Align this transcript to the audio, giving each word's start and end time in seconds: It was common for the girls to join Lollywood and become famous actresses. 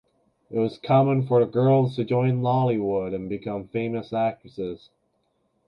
It 0.49 0.57
was 0.57 0.79
common 0.79 1.27
for 1.27 1.39
the 1.45 1.45
girls 1.45 1.95
to 1.95 2.03
join 2.03 2.41
Lollywood 2.41 3.13
and 3.13 3.29
become 3.29 3.67
famous 3.67 4.11
actresses. 4.11 4.89